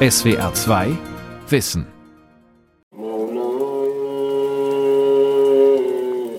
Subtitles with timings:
[0.00, 0.96] SWR 2
[1.48, 1.84] Wissen.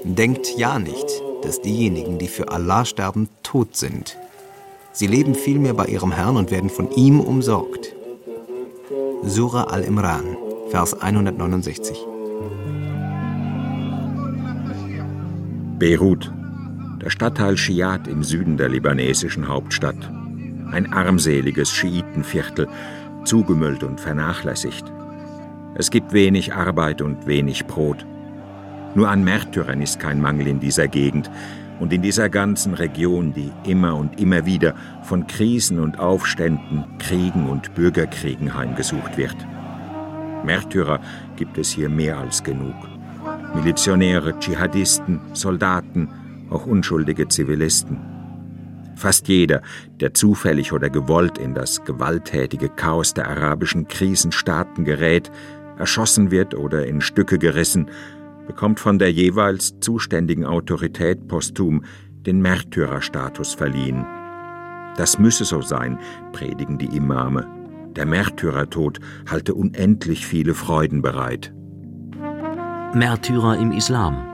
[0.06, 1.06] Denkt ja nicht,
[1.44, 4.18] dass diejenigen, die für Allah sterben, tot sind.
[4.94, 7.94] Sie leben vielmehr bei ihrem Herrn und werden von ihm umsorgt.
[9.24, 10.38] Surah Al-Imran,
[10.70, 11.98] Vers 169.
[15.78, 16.32] Beirut,
[17.02, 20.10] der Stadtteil Schiat im Süden der libanesischen Hauptstadt.
[20.72, 22.70] Ein armseliges Schiitenviertel,
[23.24, 24.86] zugemüllt und vernachlässigt.
[25.76, 28.06] Es gibt wenig Arbeit und wenig Brot.
[28.96, 31.30] Nur an Märtyrern ist kein Mangel in dieser Gegend
[31.80, 34.74] und in dieser ganzen Region, die immer und immer wieder
[35.04, 39.38] von Krisen und Aufständen, Kriegen und Bürgerkriegen heimgesucht wird.
[40.44, 41.00] Märtyrer
[41.36, 42.76] gibt es hier mehr als genug.
[43.56, 46.10] Milizionäre, Dschihadisten, Soldaten,
[46.50, 47.98] auch unschuldige Zivilisten.
[49.00, 49.62] Fast jeder,
[50.02, 55.32] der zufällig oder gewollt in das gewalttätige Chaos der arabischen Krisenstaaten gerät,
[55.78, 57.90] erschossen wird oder in Stücke gerissen,
[58.46, 61.86] bekommt von der jeweils zuständigen Autorität posthum
[62.26, 64.06] den Märtyrerstatus verliehen.
[64.98, 65.98] Das müsse so sein,
[66.34, 67.48] predigen die Imame.
[67.96, 69.00] Der Märtyrertod
[69.32, 71.54] halte unendlich viele Freuden bereit.
[72.94, 74.26] Märtyrer im Islam.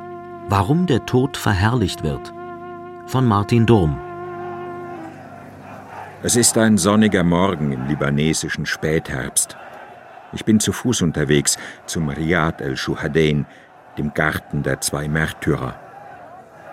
[0.50, 2.34] Warum der Tod verherrlicht wird.
[3.06, 4.05] Von Martin Durm.
[6.26, 9.56] Es ist ein sonniger Morgen im libanesischen Spätherbst.
[10.34, 13.46] Ich bin zu Fuß unterwegs zum Riyad el-Shuhadain,
[14.00, 15.80] dem Garten der zwei Märtyrer.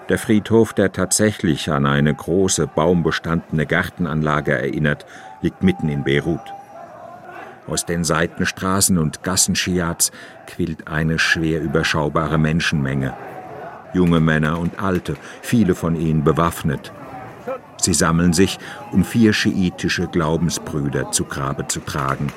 [0.09, 5.05] Der Friedhof, der tatsächlich an eine große baumbestandene Gartenanlage erinnert,
[5.43, 6.55] liegt mitten in Beirut.
[7.67, 10.13] Aus den Seitenstraßen und Gassen Schiats
[10.47, 13.13] quillt eine schwer überschaubare Menschenmenge.
[13.93, 16.91] Junge Männer und Alte, viele von ihnen bewaffnet.
[17.83, 18.59] Sie sammeln sich,
[18.93, 22.33] um vier schiitische Glaubensbrüder zu Grabe zu tragen.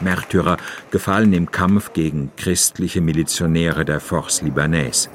[0.00, 0.56] Märtyrer
[0.90, 5.10] gefallen im Kampf gegen christliche Milizionäre der Force Libanaise.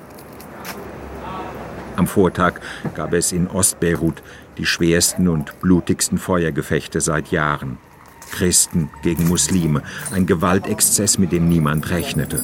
[1.95, 2.59] Am Vortag
[2.94, 4.22] gab es in Ostbeirut
[4.57, 7.78] die schwersten und blutigsten Feuergefechte seit Jahren.
[8.31, 9.81] Christen gegen Muslime,
[10.12, 12.44] ein Gewaltexzess, mit dem niemand rechnete.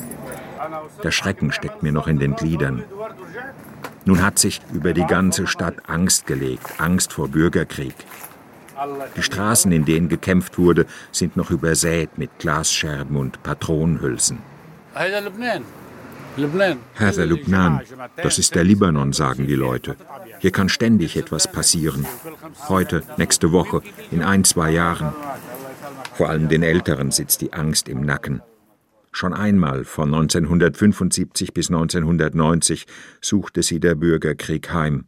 [1.03, 2.83] Der Schrecken steckt mir noch in den Gliedern.
[4.05, 7.95] Nun hat sich über die ganze Stadt Angst gelegt, Angst vor Bürgerkrieg.
[9.15, 14.39] Die Straßen, in denen gekämpft wurde, sind noch übersät mit Glasscherben und Patronenhülsen.
[16.95, 17.81] Herr Lubnan,
[18.15, 19.97] das ist der Libanon, sagen die Leute.
[20.39, 22.05] Hier kann ständig etwas passieren.
[22.69, 23.81] Heute, nächste Woche,
[24.11, 25.13] in ein, zwei Jahren.
[26.13, 28.41] Vor allem den Älteren sitzt die Angst im Nacken.
[29.11, 32.85] Schon einmal von 1975 bis 1990
[33.19, 35.05] suchte sie der Bürgerkrieg heim.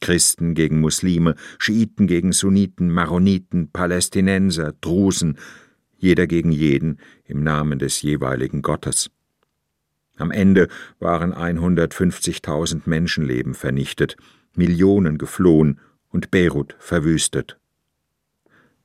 [0.00, 5.38] Christen gegen Muslime, Schiiten gegen Sunniten, Maroniten, Palästinenser, Drusen,
[5.96, 9.10] jeder gegen jeden im Namen des jeweiligen Gottes.
[10.16, 14.16] Am Ende waren 150.000 Menschenleben vernichtet,
[14.54, 17.58] Millionen geflohen und Beirut verwüstet.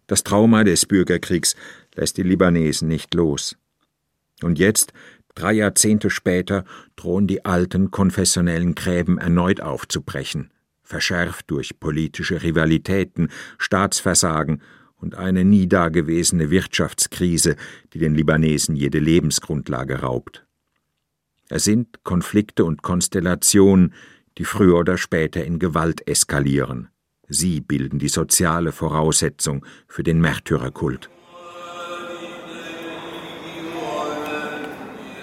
[0.08, 1.56] Das Trauma des Bürgerkriegs
[1.96, 3.56] lässt die Libanesen nicht los.
[4.44, 4.94] Und jetzt,
[5.36, 6.64] drei Jahrzehnte später,
[6.96, 10.52] drohen die alten konfessionellen Gräben erneut aufzubrechen,
[10.84, 14.62] verschärft durch politische Rivalitäten, Staatsversagen
[14.96, 17.56] und eine nie dagewesene Wirtschaftskrise,
[17.94, 20.46] die den Libanesen jede Lebensgrundlage raubt.
[21.50, 23.94] Es sind Konflikte und Konstellationen,
[24.38, 26.88] die früher oder später in Gewalt eskalieren.
[27.28, 31.10] Sie bilden die soziale Voraussetzung für den Märtyrerkult.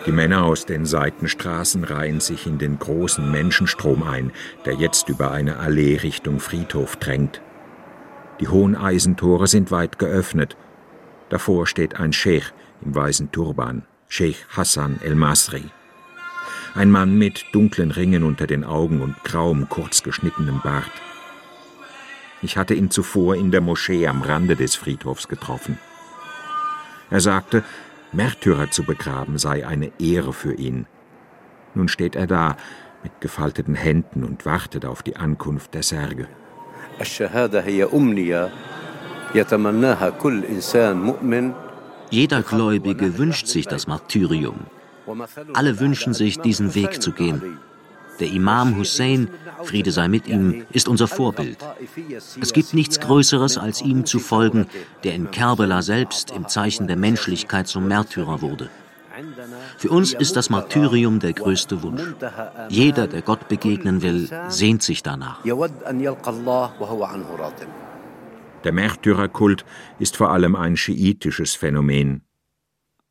[0.08, 4.32] Die Männer aus den Seitenstraßen reihen sich in den großen Menschenstrom ein,
[4.64, 7.42] der jetzt über eine Allee Richtung Friedhof drängt.
[8.41, 10.56] Die hohen Eisentore sind weit geöffnet.
[11.28, 15.64] Davor steht ein Scheich im weißen Turban, Scheich Hassan el-Masri.
[16.75, 20.90] Ein Mann mit dunklen Ringen unter den Augen und grauem, kurz geschnittenem Bart.
[22.40, 25.76] Ich hatte ihn zuvor in der Moschee am Rande des Friedhofs getroffen.
[27.10, 27.62] Er sagte,
[28.12, 30.87] Märtyrer zu begraben sei eine Ehre für ihn.
[31.75, 32.56] Nun steht er da
[33.02, 36.26] mit gefalteten Händen und wartet auf die Ankunft der Särge.
[42.10, 44.60] Jeder Gläubige wünscht sich das Martyrium.
[45.55, 47.58] Alle wünschen sich, diesen Weg zu gehen.
[48.20, 49.29] Der Imam Hussein,
[49.62, 51.59] Friede sei mit ihm, ist unser Vorbild.
[52.41, 54.67] Es gibt nichts Größeres, als ihm zu folgen,
[55.05, 58.70] der in Kerbela selbst im Zeichen der Menschlichkeit zum Märtyrer wurde.
[59.76, 62.03] Für uns ist das Martyrium der größte Wunsch.
[62.69, 65.43] Jeder, der Gott begegnen will, sehnt sich danach.
[68.65, 69.65] Der Märtyrerkult
[69.99, 72.27] ist vor allem ein schiitisches Phänomen.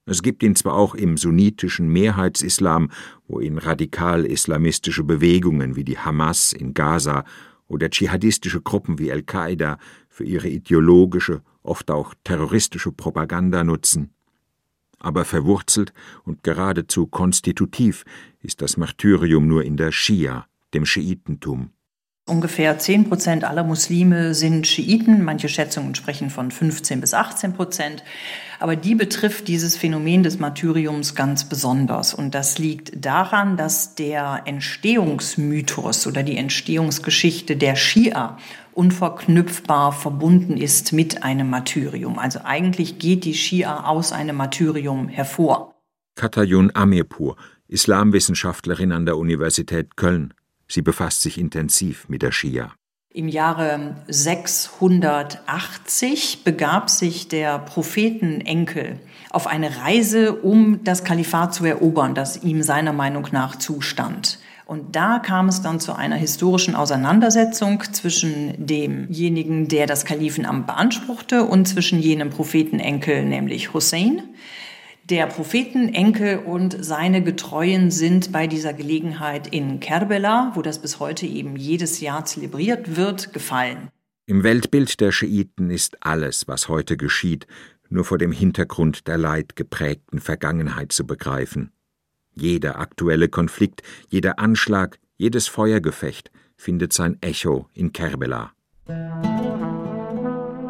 [0.10, 2.90] Es gibt ihn zwar auch im sunnitischen Mehrheitsislam,
[3.28, 7.26] wo ihn radikal-islamistische Bewegungen wie die Hamas in Gaza
[7.68, 9.78] oder dschihadistische Gruppen wie Al-Qaida
[10.08, 14.14] für ihre ideologische, oft auch terroristische Propaganda nutzen.
[14.98, 15.92] Aber verwurzelt
[16.24, 18.06] und geradezu konstitutiv
[18.40, 21.72] ist das Martyrium nur in der Schia, dem Schiitentum.
[22.30, 25.24] Ungefähr 10 Prozent aller Muslime sind Schiiten.
[25.24, 28.04] Manche Schätzungen sprechen von 15 bis 18 Prozent.
[28.60, 32.14] Aber die betrifft dieses Phänomen des Martyriums ganz besonders.
[32.14, 38.38] Und das liegt daran, dass der Entstehungsmythos oder die Entstehungsgeschichte der Schia
[38.74, 42.20] unverknüpfbar verbunden ist mit einem Martyrium.
[42.20, 45.76] Also eigentlich geht die Schia aus einem Martyrium hervor.
[46.16, 47.38] Katayun Amirpur,
[47.70, 50.34] Islamwissenschaftlerin an der Universität Köln.
[50.68, 52.74] Sie befasst sich intensiv mit der Schia.
[53.14, 59.00] Im Jahre 680 begab sich der Prophetenenkel
[59.32, 64.38] auf eine Reise, um das Kalifat zu erobern, das ihm seiner Meinung nach zustand.
[64.66, 71.46] Und da kam es dann zu einer historischen Auseinandersetzung zwischen demjenigen, der das Kalifenamt beanspruchte,
[71.46, 74.24] und zwischen jenem Prophetenenkel, nämlich Hussein.
[75.10, 81.26] Der Prophetenenkel und seine Getreuen sind bei dieser Gelegenheit in Kerbela, wo das bis heute
[81.26, 83.88] eben jedes Jahr zelebriert wird, gefallen.
[84.26, 87.48] Im Weltbild der Schiiten ist alles, was heute geschieht,
[87.88, 91.72] nur vor dem Hintergrund der leidgeprägten Vergangenheit zu begreifen.
[92.36, 98.52] Jeder aktuelle Konflikt, jeder Anschlag, jedes Feuergefecht findet sein Echo in Kerbela.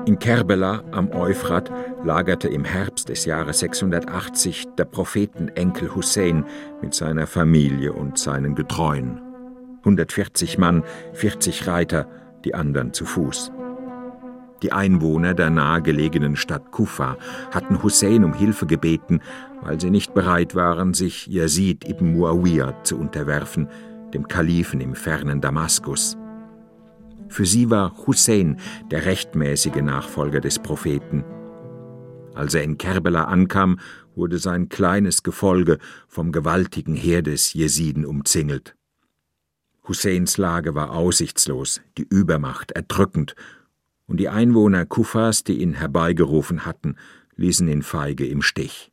[0.07, 1.69] In Kerbela am Euphrat
[2.01, 6.45] lagerte im Herbst des Jahres 680 der Prophetenenkel Hussein
[6.81, 9.19] mit seiner Familie und seinen Getreuen.
[9.79, 12.07] 140 Mann, 40 Reiter,
[12.45, 13.51] die anderen zu Fuß.
[14.63, 17.17] Die Einwohner der nahegelegenen Stadt Kufa
[17.51, 19.19] hatten Hussein um Hilfe gebeten,
[19.61, 23.67] weil sie nicht bereit waren, sich Yazid ibn Muawiyah zu unterwerfen,
[24.13, 26.17] dem Kalifen im fernen Damaskus.
[27.29, 28.59] Für sie war Hussein
[28.89, 31.23] der rechtmäßige Nachfolger des Propheten.
[32.33, 33.79] Als er in Kerbela ankam,
[34.15, 35.77] wurde sein kleines Gefolge
[36.07, 38.75] vom gewaltigen Heer des Jesiden umzingelt.
[39.87, 43.35] Husseins Lage war aussichtslos, die Übermacht erdrückend,
[44.05, 46.95] und die Einwohner Kufas, die ihn herbeigerufen hatten,
[47.35, 48.91] ließen ihn feige im Stich.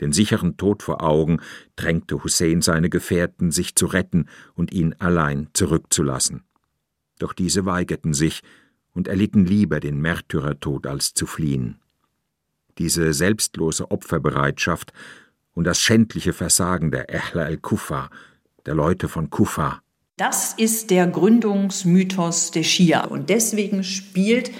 [0.00, 1.40] Den sicheren Tod vor Augen
[1.76, 6.44] drängte Hussein seine Gefährten, sich zu retten und ihn allein zurückzulassen
[7.22, 8.42] doch diese weigerten sich
[8.92, 11.80] und erlitten lieber den Märtyrertod als zu fliehen.
[12.78, 14.92] Diese selbstlose Opferbereitschaft
[15.52, 18.10] und das schändliche Versagen der Ehla el-Kufa,
[18.66, 19.82] der Leute von Kufa,
[20.20, 23.04] das ist der Gründungsmythos der Schia.
[23.06, 24.50] Und deswegen spielt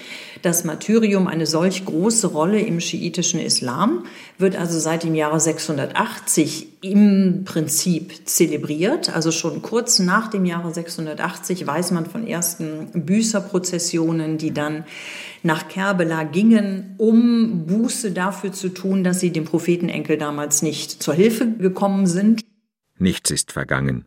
[0.41, 4.05] das Martyrium eine solch große Rolle im schiitischen Islam,
[4.39, 9.15] wird also seit dem Jahre 680 im Prinzip zelebriert.
[9.15, 14.85] Also schon kurz nach dem Jahre 680 weiß man von ersten Büßerprozessionen, die dann
[15.43, 21.13] nach Kerbela gingen, um Buße dafür zu tun, dass sie dem Prophetenenkel damals nicht zur
[21.13, 22.41] Hilfe gekommen sind.
[22.99, 24.07] Nichts ist vergangen.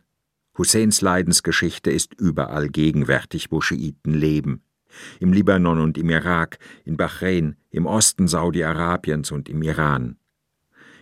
[0.56, 4.62] Husseins Leidensgeschichte ist überall gegenwärtig, wo Schiiten leben.
[5.18, 10.16] Im Libanon und im Irak, in Bahrain, im Osten Saudi-Arabiens und im Iran.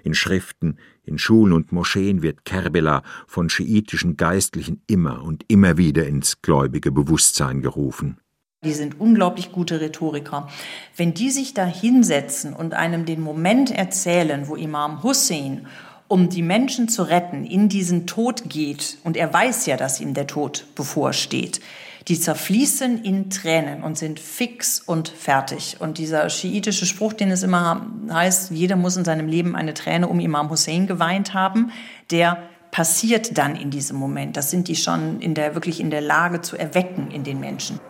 [0.05, 6.07] In Schriften, in Schulen und Moscheen wird Kerbela von schiitischen Geistlichen immer und immer wieder
[6.07, 8.19] ins gläubige Bewusstsein gerufen.
[8.65, 10.49] Die sind unglaublich gute Rhetoriker.
[10.97, 15.67] Wenn die sich da hinsetzen und einem den Moment erzählen, wo Imam Hussein
[16.13, 20.13] um die Menschen zu retten, in diesen Tod geht, und er weiß ja, dass ihm
[20.13, 21.63] der Tod bevorsteht,
[22.07, 25.79] die zerfließen in Tränen und sind fix und fertig.
[25.79, 30.07] Und dieser schiitische Spruch, den es immer heißt, jeder muss in seinem Leben eine Träne
[30.07, 31.73] um Imam Hussein geweint haben,
[32.11, 32.43] der
[32.73, 34.37] passiert dann in diesem Moment.
[34.37, 37.81] Das sind die schon in der, wirklich in der Lage zu erwecken in den Menschen.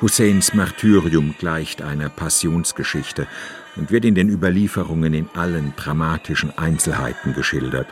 [0.00, 3.28] Husseins Martyrium gleicht einer Passionsgeschichte
[3.80, 7.88] und wird in den Überlieferungen in allen dramatischen Einzelheiten geschildert.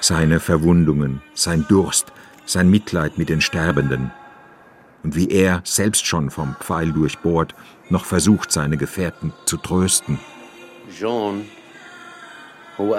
[0.00, 2.12] Seine Verwundungen, sein Durst,
[2.46, 4.12] sein Mitleid mit den Sterbenden
[5.02, 7.56] und wie er, selbst schon vom Pfeil durchbohrt,
[7.90, 10.20] noch versucht, seine Gefährten zu trösten.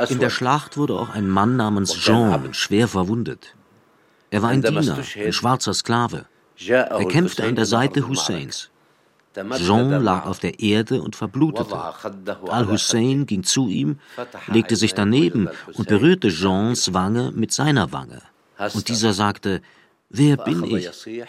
[0.09, 3.55] In der Schlacht wurde auch ein Mann namens Jean schwer verwundet.
[4.29, 6.25] Er war ein Diener, ein schwarzer Sklave.
[6.67, 8.69] Er kämpfte an der Seite Husseins.
[9.57, 11.75] Jean lag auf der Erde und verblutete.
[12.47, 13.99] Al-Hussein ging zu ihm,
[14.47, 18.21] legte sich daneben und berührte Jeans Wange mit seiner Wange.
[18.73, 19.61] Und dieser sagte,
[20.15, 20.87] Wer bin ich?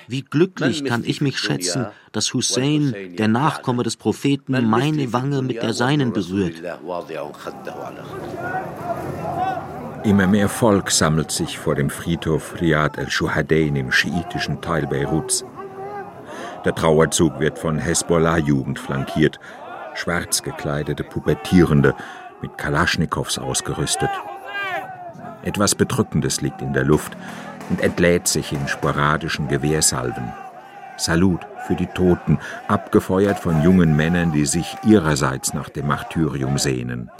[0.09, 5.63] Wie glücklich kann ich mich schätzen, dass Hussein, der Nachkomme des Propheten, meine Wange mit
[5.63, 6.57] der seinen berührt.
[10.05, 15.47] Immer mehr Volk sammelt sich vor dem Friedhof Riyad el-Shuhadain im schiitischen Teil Beiruts.
[16.65, 19.39] Der Trauerzug wird von Hezbollah-Jugend flankiert,
[19.95, 21.95] schwarz gekleidete Pubertierende
[22.41, 24.11] mit Kalaschnikows ausgerüstet.
[25.43, 27.17] Etwas Bedrückendes liegt in der Luft
[27.69, 30.33] und entlädt sich in sporadischen Gewehrsalven.
[30.97, 37.11] Salut für die Toten, abgefeuert von jungen Männern, die sich ihrerseits nach dem Martyrium sehnen.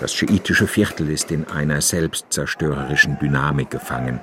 [0.00, 4.18] Das schiitische Viertel ist in einer selbstzerstörerischen Dynamik gefangen,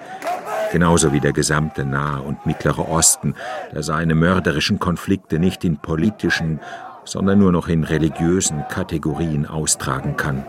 [0.72, 3.36] genauso wie der gesamte Nahe und Mittlere Osten,
[3.74, 6.60] der seine mörderischen Konflikte nicht in politischen,
[7.04, 10.46] sondern nur noch in religiösen Kategorien austragen kann.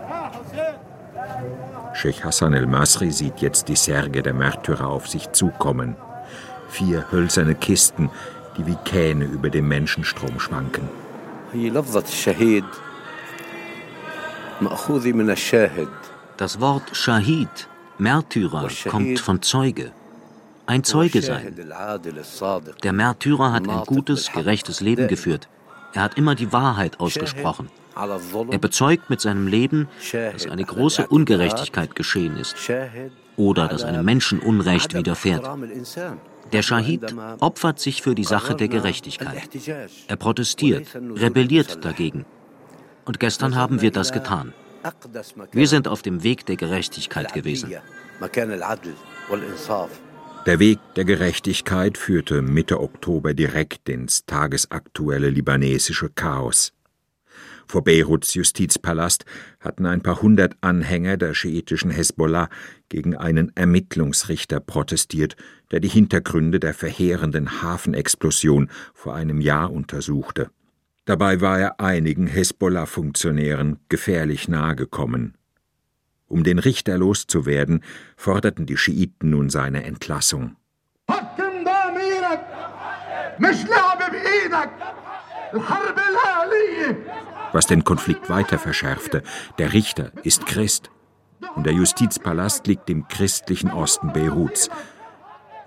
[1.93, 5.95] Sheikh Hassan el-Masri sieht jetzt die Särge der Märtyrer auf sich zukommen.
[6.69, 8.09] Vier hölzerne Kisten,
[8.57, 10.89] die wie Kähne über dem Menschenstrom schwanken.
[16.37, 19.91] Das Wort Shahid, Märtyrer, kommt von Zeuge.
[20.65, 21.55] Ein Zeuge sein.
[22.83, 25.49] Der Märtyrer hat ein gutes, gerechtes Leben geführt.
[25.93, 27.69] Er hat immer die Wahrheit ausgesprochen.
[27.95, 32.55] Er bezeugt mit seinem Leben, dass eine große Ungerechtigkeit geschehen ist
[33.35, 35.47] oder dass einem Menschen Unrecht widerfährt.
[36.51, 39.49] Der Schahid opfert sich für die Sache der Gerechtigkeit.
[40.07, 42.25] Er protestiert, rebelliert dagegen.
[43.05, 44.53] Und gestern haben wir das getan.
[45.51, 47.73] Wir sind auf dem Weg der Gerechtigkeit gewesen.
[50.45, 56.73] Der Weg der Gerechtigkeit führte Mitte Oktober direkt ins tagesaktuelle libanesische Chaos.
[57.65, 59.23] Vor Beiruts Justizpalast
[59.61, 62.49] hatten ein paar hundert Anhänger der schiitischen Hezbollah
[62.89, 65.37] gegen einen Ermittlungsrichter protestiert,
[65.71, 70.49] der die Hintergründe der verheerenden Hafenexplosion vor einem Jahr untersuchte.
[71.05, 75.37] Dabei war er einigen Hezbollah-Funktionären gefährlich nahe gekommen.
[76.33, 77.83] Um den Richter loszuwerden,
[78.17, 80.55] forderten die Schiiten nun seine Entlassung.
[87.51, 89.21] Was den Konflikt weiter verschärfte,
[89.59, 90.89] der Richter ist Christ
[91.55, 94.71] und der Justizpalast liegt im christlichen Osten Beiruts.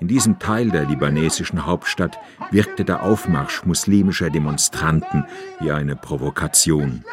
[0.01, 2.19] In diesem Teil der libanesischen Hauptstadt
[2.51, 5.27] wirkte der Aufmarsch muslimischer Demonstranten
[5.61, 7.05] wie eine Provokation.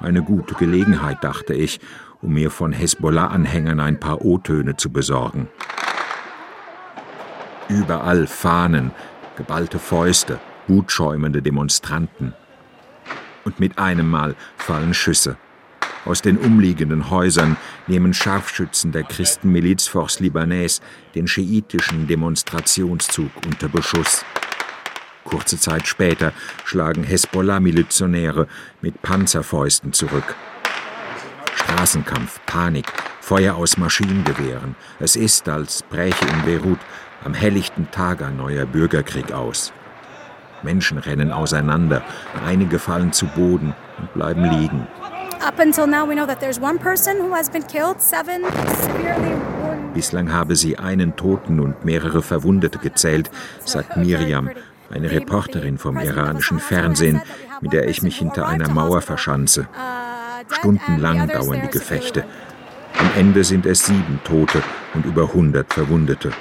[0.00, 1.80] Eine gute Gelegenheit, dachte ich,
[2.24, 5.48] um mir von Hezbollah-Anhängern ein paar O-Töne zu besorgen.
[7.68, 8.90] Überall Fahnen,
[9.36, 12.34] geballte Fäuste, wutschäumende Demonstranten.
[13.44, 15.36] Und mit einem Mal fallen Schüsse.
[16.06, 20.80] Aus den umliegenden Häusern nehmen Scharfschützen der Christenmiliz Force Libanais
[21.14, 24.24] den schiitischen Demonstrationszug unter Beschuss.
[25.24, 26.32] Kurze Zeit später
[26.64, 28.46] schlagen Hezbollah-Milizionäre
[28.82, 30.34] mit Panzerfäusten zurück.
[31.64, 32.86] Straßenkampf, Panik,
[33.20, 34.76] Feuer aus Maschinengewehren.
[35.00, 36.78] Es ist, als bräche in Beirut
[37.24, 39.72] am helllichten Tag ein neuer Bürgerkrieg aus.
[40.62, 42.02] Menschen rennen auseinander,
[42.46, 44.86] einige fallen zu Boden und bleiben liegen.
[49.94, 53.30] Bislang habe sie einen Toten und mehrere Verwundete gezählt,
[53.64, 54.50] sagt Miriam,
[54.90, 57.22] eine Reporterin vom iranischen Fernsehen,
[57.62, 59.66] mit der ich mich hinter einer Mauer verschanze.
[60.50, 62.24] Stundenlang dauern die Gefechte.
[62.98, 64.62] Am Ende sind es sieben Tote
[64.94, 66.32] und über 100 Verwundete.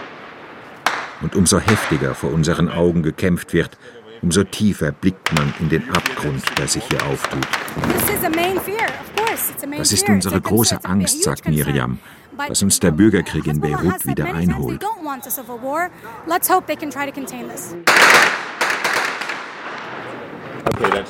[1.21, 3.77] Und umso heftiger vor unseren Augen gekämpft wird,
[4.21, 7.47] umso tiefer blickt man in den Abgrund, der sich hier auftut.
[9.77, 11.99] Das ist unsere große Angst, sagt Miriam,
[12.47, 14.83] dass uns der Bürgerkrieg in Beirut wieder einholt.
[20.79, 21.03] Drei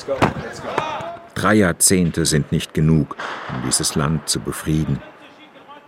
[1.52, 3.16] Jahrzehnte sind nicht genug,
[3.48, 5.00] um dieses Land zu befrieden.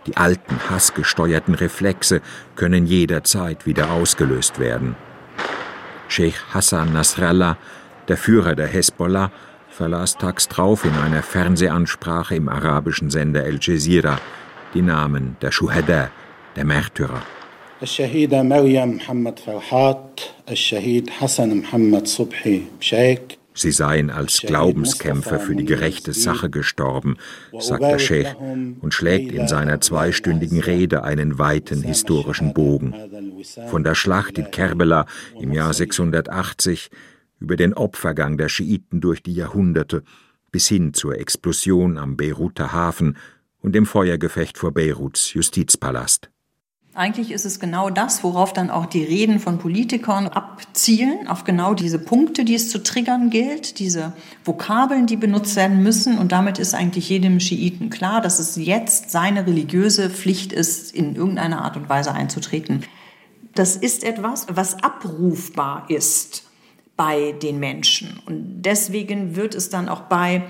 [0.07, 2.21] Die alten, hassgesteuerten Reflexe
[2.55, 4.95] können jederzeit wieder ausgelöst werden.
[6.07, 7.57] Sheikh Hassan Nasrallah,
[8.07, 9.31] der Führer der Hezbollah,
[9.69, 14.19] verlas tags drauf in einer Fernsehansprache im arabischen Sender El Jazeera
[14.73, 16.11] die Namen der Shuhada,
[16.55, 17.21] der Märtyrer.
[17.83, 25.64] الشهيدة مريم محمد فرحات الشهيد حسن محمد صبحي بشيك Sie seien als Glaubenskämpfer für die
[25.64, 27.16] gerechte Sache gestorben,
[27.58, 32.94] sagt der Sheikh und schlägt in seiner zweistündigen Rede einen weiten historischen Bogen.
[33.68, 35.06] Von der Schlacht in Kerbela
[35.40, 36.90] im Jahr 680
[37.40, 40.02] über den Opfergang der Schiiten durch die Jahrhunderte
[40.52, 43.16] bis hin zur Explosion am Beiruter Hafen
[43.60, 46.30] und dem Feuergefecht vor Beiruts Justizpalast.
[46.96, 51.74] Eigentlich ist es genau das, worauf dann auch die Reden von Politikern abzielen, auf genau
[51.74, 56.16] diese Punkte, die es zu triggern gilt, diese Vokabeln, die benutzt werden müssen.
[56.16, 61.16] Und damit ist eigentlich jedem Schiiten klar, dass es jetzt seine religiöse Pflicht ist, in
[61.16, 62.82] irgendeiner Art und Weise einzutreten.
[63.54, 66.44] Das ist etwas, was abrufbar ist
[66.96, 68.22] bei den Menschen.
[68.24, 70.44] Und deswegen wird es dann auch bei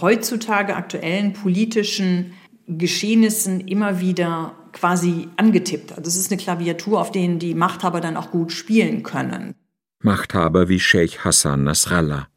[0.00, 2.34] heutzutage aktuellen politischen
[2.68, 5.92] Geschehnissen immer wieder quasi angetippt.
[5.92, 9.54] Also es ist eine Klaviatur, auf denen die Machthaber dann auch gut spielen können.
[10.00, 12.28] Machthaber wie Sheikh Hassan Nasrallah.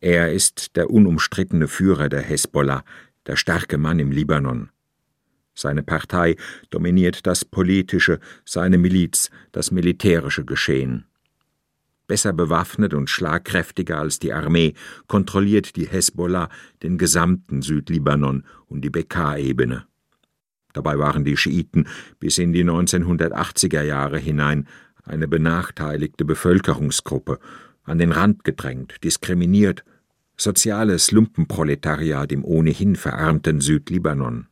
[0.00, 2.84] Er ist der unumstrittene Führer der Hezbollah,
[3.26, 4.68] der starke Mann im Libanon.
[5.54, 6.36] Seine Partei
[6.70, 11.06] dominiert das politische, seine Miliz das militärische Geschehen.
[12.06, 14.74] Besser bewaffnet und schlagkräftiger als die Armee
[15.06, 16.50] kontrolliert die Hezbollah
[16.82, 19.86] den gesamten Südlibanon und die Bekaa-Ebene.
[20.74, 21.88] Dabei waren die Schiiten
[22.20, 24.68] bis in die 1980er Jahre hinein
[25.04, 27.38] eine benachteiligte Bevölkerungsgruppe,
[27.84, 29.84] an den Rand gedrängt, diskriminiert,
[30.36, 34.48] soziales Lumpenproletariat im ohnehin verarmten Südlibanon.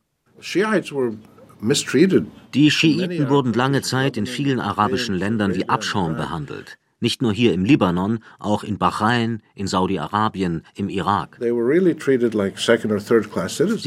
[2.53, 6.77] Die Schiiten wurden lange Zeit in vielen arabischen Ländern wie Abschaum behandelt.
[7.03, 11.35] Nicht nur hier im Libanon, auch in Bahrain, in Saudi-Arabien, im Irak.
[11.37, 11.51] Sie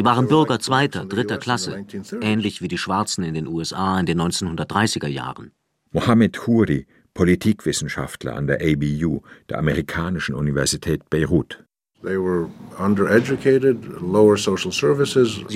[0.05, 1.87] waren Bürger zweiter, dritter Klasse,
[2.21, 5.53] ähnlich wie die Schwarzen in den USA in den 1930er Jahren.
[5.93, 11.65] Mohammed Huri, Politikwissenschaftler an der ABU, der amerikanischen Universität Beirut.
[12.03, 12.19] Sie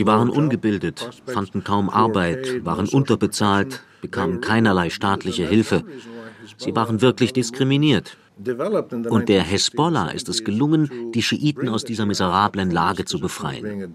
[0.07, 5.85] waren ungebildet, fanden kaum Arbeit, waren unterbezahlt, bekamen keinerlei staatliche Hilfe.
[6.57, 8.17] Sie waren wirklich diskriminiert.
[9.11, 13.93] Und der Hezbollah ist es gelungen, die Schiiten aus dieser miserablen Lage zu befreien.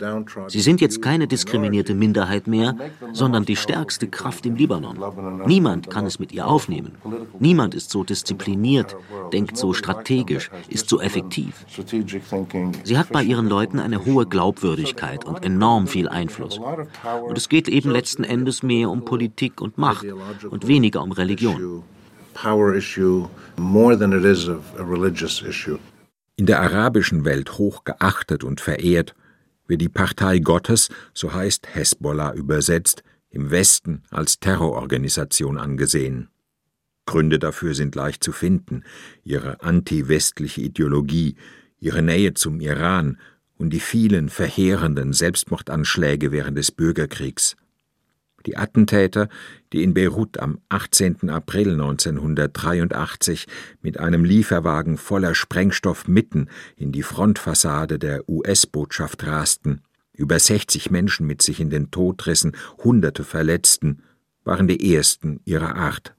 [0.48, 2.76] Sie sind jetzt keine diskriminierte Minderheit mehr,
[3.12, 5.00] sondern die stärkste Kraft im Libanon.
[5.48, 6.92] Niemand kann es mit ihr aufnehmen.
[7.40, 8.96] Niemand ist so diszipliniert,
[9.34, 11.66] denkt so strategisch, ist so effektiv.
[12.84, 16.60] Sie hat bei ihren Leuten eine hohe Glaubwürdigkeit und enorm viel Einfluss.
[17.28, 20.06] Und es geht eben letzten Endes mehr um Politik und Macht
[20.50, 21.84] und weniger um Religion
[22.36, 25.80] power issue more than it is a, religious issue.
[26.38, 29.16] In der arabischen Welt hoch geachtet und verehrt
[29.68, 36.30] wird die Partei Gottes, so heißt Hezbollah übersetzt, im Westen als Terrororganisation angesehen.
[37.06, 38.84] Gründe dafür sind leicht zu finden,
[39.24, 41.36] ihre anti-westliche Ideologie,
[41.80, 43.18] ihre Nähe zum Iran
[43.58, 47.56] und die vielen verheerenden Selbstmordanschläge während des Bürgerkriegs.
[48.46, 49.28] Die Attentäter,
[49.74, 51.30] die in Beirut am 18.
[51.30, 53.48] April 1983
[53.82, 59.82] mit einem Lieferwagen voller Sprengstoff mitten in die Frontfassade der US-Botschaft rasten,
[60.14, 64.04] über 60 Menschen mit sich in den Tod rissen, Hunderte verletzten,
[64.44, 66.14] waren die ersten ihrer Art.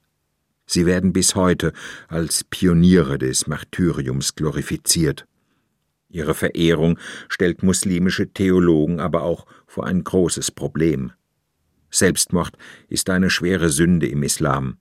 [0.67, 1.73] Sie werden bis heute
[2.09, 5.27] als Pioniere des Martyriums glorifiziert.
[6.09, 11.13] Ihre Verehrung stellt muslimische Theologen aber auch vor ein großes Problem.
[11.99, 12.57] Selbstmord
[12.89, 14.79] ist eine schwere Sünde im Islam.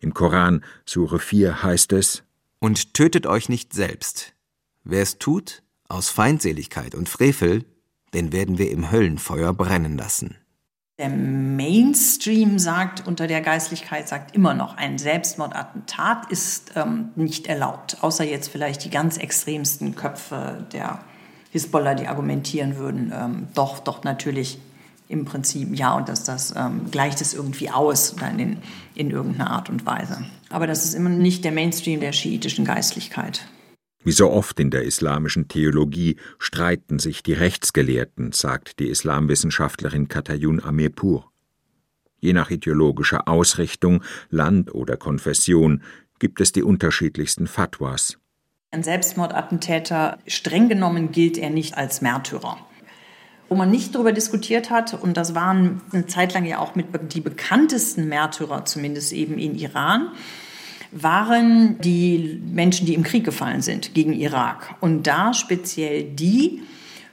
[0.00, 2.22] Im Koran, Sure 4, heißt es:
[2.58, 4.34] Und tötet euch nicht selbst.
[4.82, 7.64] Wer es tut, aus Feindseligkeit und Frevel,
[8.12, 10.36] den werden wir im Höllenfeuer brennen lassen.
[10.98, 17.98] Der Mainstream sagt, unter der Geistlichkeit sagt immer noch, ein Selbstmordattentat ist ähm, nicht erlaubt,
[18.00, 21.00] außer jetzt vielleicht die ganz extremsten Köpfe der
[21.50, 24.58] Hisbollah, die argumentieren würden, ähm, doch, doch natürlich
[25.08, 28.58] im Prinzip ja und dass das ähm, gleicht es irgendwie aus oder in,
[28.94, 30.24] in irgendeiner Art und Weise.
[30.50, 33.46] Aber das ist immer nicht der Mainstream der schiitischen Geistlichkeit.
[34.02, 40.62] Wie so oft in der islamischen Theologie streiten sich die Rechtsgelehrten, sagt die Islamwissenschaftlerin Katayun
[40.62, 41.30] Amirpur.
[42.20, 45.82] Je nach ideologischer Ausrichtung, Land oder Konfession
[46.18, 48.18] gibt es die unterschiedlichsten Fatwas.
[48.70, 52.58] Ein Selbstmordattentäter, streng genommen gilt er nicht als Märtyrer.
[53.48, 56.86] Wo man nicht darüber diskutiert hat, und das waren eine Zeit lang ja auch mit
[57.14, 60.08] die bekanntesten Märtyrer, zumindest eben in Iran,
[60.92, 64.76] waren die Menschen, die im Krieg gefallen sind gegen Irak.
[64.80, 66.62] Und da speziell die,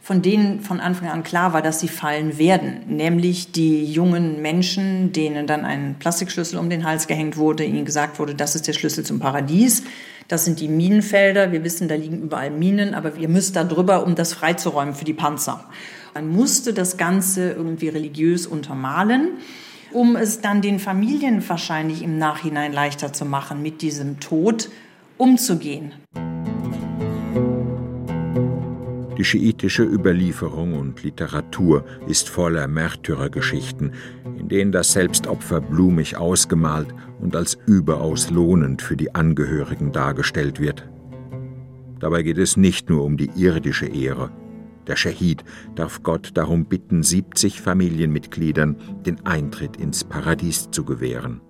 [0.02, 5.12] von denen von Anfang an klar war, dass sie fallen werden, nämlich die jungen Menschen,
[5.14, 8.74] denen dann ein Plastikschlüssel um den Hals gehängt wurde, ihnen gesagt wurde, das ist der
[8.74, 9.84] Schlüssel zum Paradies,
[10.28, 14.06] das sind die Minenfelder, wir wissen, da liegen überall Minen, aber ihr müsst da drüber,
[14.06, 15.66] um das freizuräumen für die Panzer.
[16.14, 19.38] Man musste das Ganze irgendwie religiös untermalen,
[19.94, 24.70] um es dann den Familien wahrscheinlich im Nachhinein leichter zu machen, mit diesem Tod
[25.18, 25.94] umzugehen.
[29.18, 33.94] Die schiitische Überlieferung und Literatur ist voller Märtyrergeschichten,
[34.38, 36.88] in denen das Selbstopfer blumig ausgemalt
[37.22, 40.90] und als überaus lohnend für die Angehörigen dargestellt wird.
[42.00, 44.32] Dabei geht es nicht nur um die irdische Ehre.
[44.88, 45.44] Der Schahid
[45.76, 51.42] darf Gott darum bitten, 70 Familienmitgliedern den Eintritt ins Paradies zu gewähren.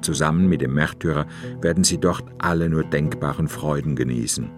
[0.00, 1.26] Zusammen mit dem Märtyrer
[1.60, 4.50] werden sie dort alle nur denkbaren Freuden genießen.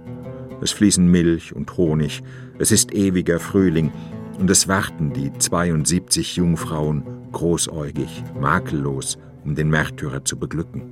[0.62, 2.22] Es fließen Milch und Honig,
[2.58, 3.92] es ist ewiger Frühling
[4.38, 10.82] und es warten die 72 Jungfrauen großäugig, makellos, um den Märtyrer zu beglücken.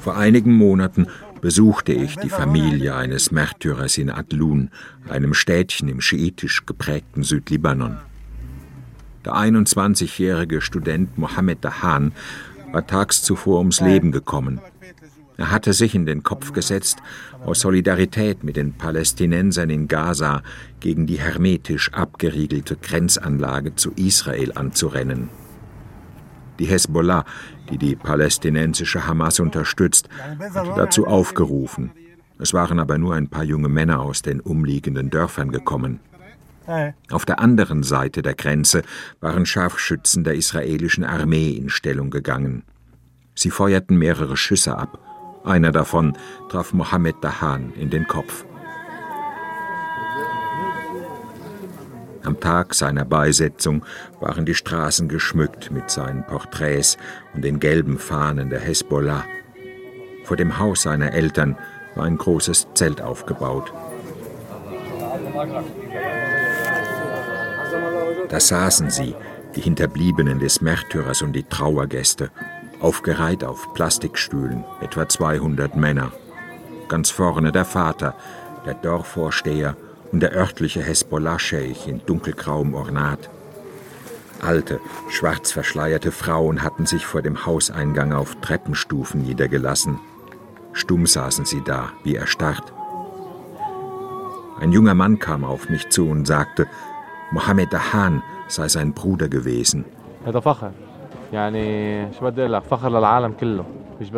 [0.00, 1.06] Vor einigen Monaten
[1.42, 4.70] besuchte ich die Familie eines Märtyrers in Adlun,
[5.08, 7.98] einem Städtchen im schiitisch geprägten Südlibanon.
[9.24, 12.12] Der 21-jährige Student Mohammed Dahan
[12.70, 14.60] war tags zuvor ums Leben gekommen.
[15.36, 16.98] Er hatte sich in den Kopf gesetzt,
[17.44, 20.42] aus Solidarität mit den Palästinensern in Gaza
[20.78, 25.28] gegen die hermetisch abgeriegelte Grenzanlage zu Israel anzurennen.
[26.58, 27.24] Die Hezbollah,
[27.70, 30.08] die die palästinensische Hamas unterstützt,
[30.54, 31.92] hatte dazu aufgerufen.
[32.38, 36.00] Es waren aber nur ein paar junge Männer aus den umliegenden Dörfern gekommen.
[37.10, 38.82] Auf der anderen Seite der Grenze
[39.20, 42.62] waren Scharfschützen der israelischen Armee in Stellung gegangen.
[43.34, 44.98] Sie feuerten mehrere Schüsse ab.
[45.44, 46.16] Einer davon
[46.50, 48.44] traf Mohammed Dahan in den Kopf.
[52.24, 53.84] Am Tag seiner Beisetzung
[54.20, 56.96] waren die Straßen geschmückt mit seinen Porträts
[57.34, 59.24] und den gelben Fahnen der Hezbollah.
[60.24, 61.56] Vor dem Haus seiner Eltern
[61.94, 63.72] war ein großes Zelt aufgebaut.
[68.28, 69.14] Da saßen sie,
[69.56, 72.30] die Hinterbliebenen des Märtyrers und die Trauergäste,
[72.80, 76.12] aufgereiht auf Plastikstühlen, etwa 200 Männer.
[76.88, 78.14] Ganz vorne der Vater,
[78.64, 79.76] der Dorfvorsteher
[80.12, 83.30] und der örtliche Hezbollah-Scheich in dunkelgrauem Ornat.
[84.42, 89.98] Alte, schwarz verschleierte Frauen hatten sich vor dem Hauseingang auf Treppenstufen niedergelassen.
[90.72, 92.72] Stumm saßen sie da, wie erstarrt.
[94.60, 96.66] Ein junger Mann kam auf mich zu und sagte,
[97.30, 99.84] Mohammed Dahan sei sein Bruder gewesen.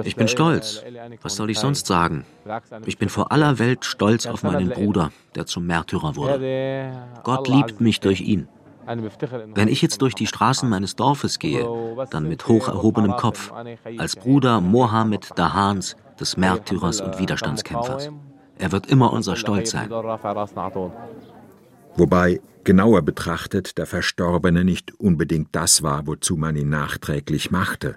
[0.04, 0.82] Ich bin stolz.
[1.22, 2.24] Was soll ich sonst sagen?
[2.86, 6.92] Ich bin vor aller Welt stolz auf meinen Bruder, der zum Märtyrer wurde.
[7.22, 8.48] Gott liebt mich durch ihn.
[8.86, 11.66] Wenn ich jetzt durch die Straßen meines Dorfes gehe,
[12.10, 13.52] dann mit hoch erhobenem Kopf,
[13.98, 18.10] als Bruder Mohammed Dahans, des Märtyrers und Widerstandskämpfers.
[18.58, 19.90] Er wird immer unser Stolz sein.
[21.96, 27.96] Wobei genauer betrachtet der Verstorbene nicht unbedingt das war, wozu man ihn nachträglich machte.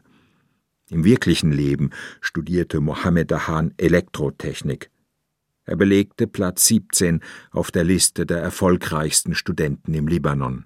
[0.89, 1.89] Im wirklichen Leben
[2.21, 4.89] studierte Mohammed Dahan Elektrotechnik.
[5.65, 7.19] Er belegte Platz 17
[7.52, 10.65] auf der Liste der erfolgreichsten Studenten im Libanon.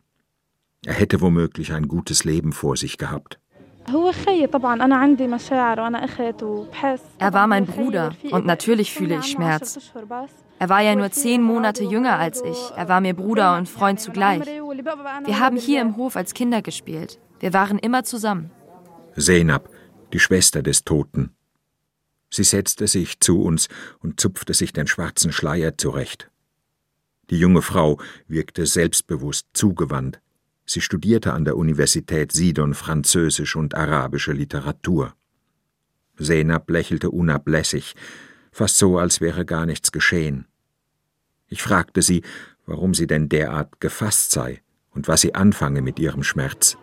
[0.86, 3.39] Er hätte womöglich ein gutes Leben vor sich gehabt.
[3.88, 3.93] Er
[7.34, 9.91] war mein Bruder und natürlich fühle ich Schmerz.
[10.60, 12.71] Er war ja nur zehn Monate jünger als ich.
[12.75, 14.45] Er war mir Bruder und Freund zugleich.
[14.45, 17.19] Wir haben hier im Hof als Kinder gespielt.
[17.39, 18.51] Wir waren immer zusammen.
[19.17, 19.67] Zeynab,
[20.13, 21.36] die Schwester des Toten.
[22.30, 23.67] Sie setzte sich zu uns
[24.00, 26.30] und zupfte sich den schwarzen Schleier zurecht.
[27.30, 30.21] Die junge Frau wirkte selbstbewusst zugewandt.
[30.65, 35.13] Sie studierte an der Universität Sidon Französisch und arabische Literatur.
[36.17, 37.95] Zeynab lächelte unablässig,
[38.52, 40.45] fast so, als wäre gar nichts geschehen.
[41.47, 42.21] Ich fragte sie,
[42.65, 46.78] warum sie denn derart gefasst sei und was sie anfange mit ihrem Schmerz.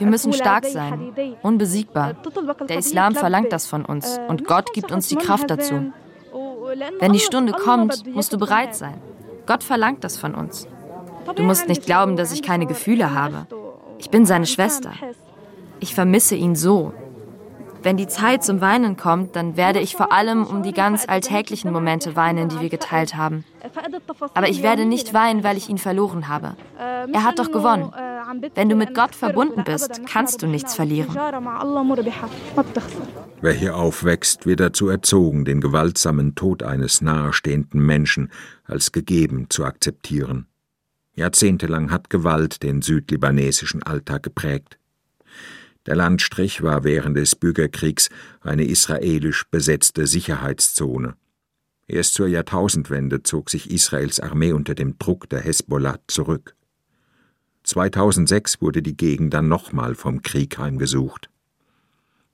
[0.00, 2.14] Wir müssen stark sein, unbesiegbar.
[2.68, 5.92] Der Islam verlangt das von uns und Gott gibt uns die Kraft dazu.
[6.98, 8.94] Wenn die Stunde kommt, musst du bereit sein.
[9.46, 10.66] Gott verlangt das von uns.
[11.36, 13.46] Du musst nicht glauben, dass ich keine Gefühle habe.
[13.98, 14.92] Ich bin seine Schwester.
[15.80, 16.92] Ich vermisse ihn so.
[17.82, 21.72] Wenn die Zeit zum Weinen kommt, dann werde ich vor allem um die ganz alltäglichen
[21.72, 23.44] Momente weinen, die wir geteilt haben.
[24.34, 26.56] Aber ich werde nicht weinen, weil ich ihn verloren habe.
[26.78, 27.92] Er hat doch gewonnen.
[28.54, 31.14] Wenn du mit Gott verbunden bist, kannst du nichts verlieren.
[33.40, 38.30] Wer hier aufwächst, wird dazu erzogen, den gewaltsamen Tod eines nahestehenden Menschen
[38.64, 40.46] als gegeben zu akzeptieren.
[41.14, 44.78] Jahrzehntelang hat Gewalt den südlibanesischen Alltag geprägt.
[45.86, 48.10] Der Landstrich war während des Bürgerkriegs
[48.42, 51.14] eine israelisch besetzte Sicherheitszone.
[51.88, 56.54] Erst zur Jahrtausendwende zog sich Israels Armee unter dem Druck der Hezbollah zurück.
[57.70, 61.30] 2006 wurde die Gegend dann nochmal vom Krieg heimgesucht.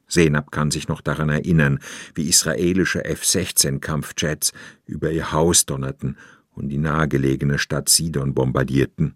[0.09, 1.81] Senab kann sich noch daran erinnern,
[2.15, 4.53] wie israelische F-16-Kampfjets
[4.87, 6.17] über ihr Haus donnerten
[6.55, 9.15] und die nahegelegene Stadt Sidon bombardierten.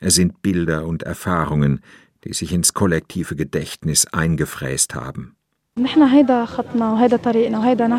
[0.00, 1.82] Es sind Bilder und Erfahrungen,
[2.24, 5.36] die sich ins kollektive Gedächtnis eingefräst haben.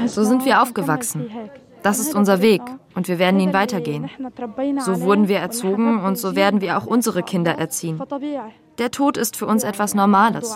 [0.07, 1.29] So sind wir aufgewachsen.
[1.83, 2.61] Das ist unser Weg
[2.95, 4.09] und wir werden ihn weitergehen.
[4.79, 8.01] So wurden wir erzogen und so werden wir auch unsere Kinder erziehen.
[8.77, 10.55] Der Tod ist für uns etwas Normales.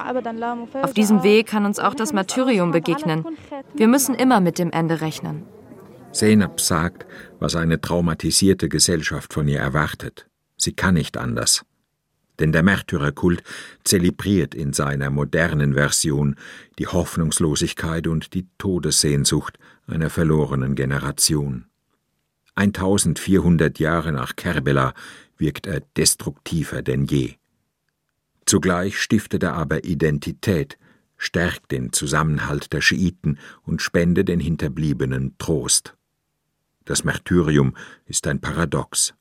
[0.81, 3.25] Auf diesem Weg kann uns auch das Martyrium begegnen.
[3.73, 5.43] Wir müssen immer mit dem Ende rechnen.
[6.11, 7.05] Zeynep sagt,
[7.39, 10.27] was eine traumatisierte Gesellschaft von ihr erwartet.
[10.57, 11.65] Sie kann nicht anders.
[12.41, 13.43] Denn der Märtyrerkult
[13.83, 16.35] zelebriert in seiner modernen Version
[16.79, 21.65] die Hoffnungslosigkeit und die Todessehnsucht einer verlorenen Generation.
[22.55, 24.95] 1400 Jahre nach Kerbela
[25.37, 27.35] wirkt er destruktiver denn je.
[28.47, 30.79] Zugleich stiftet er aber Identität,
[31.17, 35.95] stärkt den Zusammenhalt der Schiiten und spendet den Hinterbliebenen Trost.
[36.85, 37.75] Das Märtyrium
[38.07, 39.13] ist ein Paradox.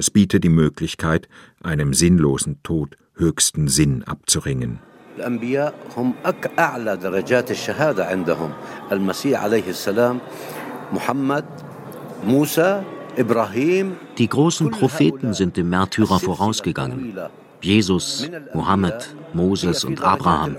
[0.00, 1.28] Es bietet die Möglichkeit,
[1.62, 4.78] einem sinnlosen Tod höchsten Sinn abzuringen.
[5.18, 6.14] الأنبياء هم
[6.58, 8.52] أعلى درجات الشهادة عندهم
[8.92, 10.18] المسيح عليه السلام
[10.92, 11.44] محمد
[12.24, 12.82] موسى
[13.18, 17.14] إبراهيم Die großen Propheten sind dem Märtyrer vorausgegangen.
[17.60, 20.56] Jesus, Mohammed, Moses und Abraham.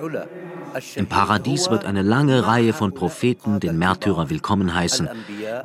[0.94, 5.08] Im Paradies wird eine lange Reihe von Propheten den Märtyrer willkommen heißen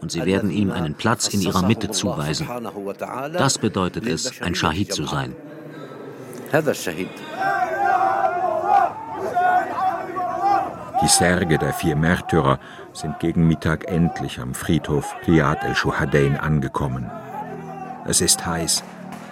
[0.01, 2.47] und sie werden ihm einen Platz in ihrer Mitte zuweisen.
[3.33, 5.35] Das bedeutet es, ein Schahid zu sein.
[11.01, 12.59] Die Särge der vier Märtyrer
[12.93, 17.09] sind gegen Mittag endlich am Friedhof Riyad el-Shuhadain angekommen.
[18.05, 18.83] Es ist heiß.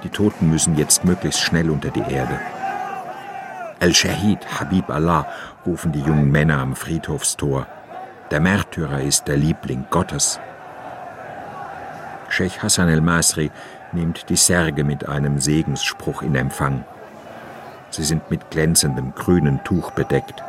[0.03, 2.39] Die Toten müssen jetzt möglichst schnell unter die Erde.
[3.79, 5.25] El-Shahid, Habib Allah,
[5.65, 7.65] rufen die jungen Männer am Friedhofstor.
[8.29, 10.37] Der Märtyrer ist der Liebling Gottes.
[12.29, 13.51] Sheikh Hassan el-Masri
[13.93, 16.83] nimmt die Särge mit einem Segensspruch in Empfang.
[17.89, 20.43] Sie sind mit glänzendem grünen Tuch bedeckt.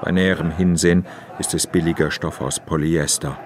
[0.00, 1.04] Bei näherem Hinsehen
[1.40, 3.36] ist es billiger Stoff aus Polyester.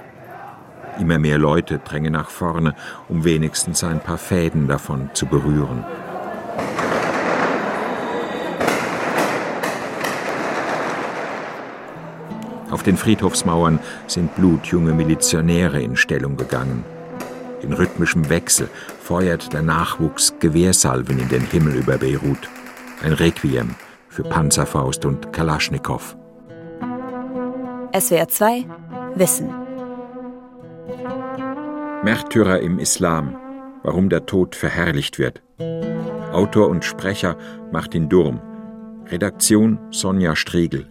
[0.98, 2.74] Immer mehr Leute drängen nach vorne,
[3.08, 5.84] um wenigstens ein paar Fäden davon zu berühren.
[12.76, 16.84] Auf den Friedhofsmauern sind blutjunge Milizionäre in Stellung gegangen.
[17.62, 18.68] In rhythmischem Wechsel
[19.02, 22.50] feuert der Nachwuchs Gewehrsalven in den Himmel über Beirut.
[23.02, 23.76] Ein Requiem
[24.10, 26.18] für Panzerfaust und Kalaschnikow.
[27.98, 28.66] SWR 2
[29.14, 29.48] Wissen
[32.04, 33.38] Märtyrer im Islam.
[33.84, 35.40] Warum der Tod verherrlicht wird.
[36.30, 37.38] Autor und Sprecher
[37.72, 38.38] Martin Durm.
[39.06, 40.90] Redaktion Sonja Striegel.